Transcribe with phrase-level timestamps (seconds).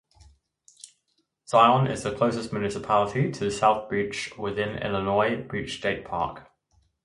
[1.47, 6.49] Zion is the closest municipality to South Beach within Illinois Beach State Park.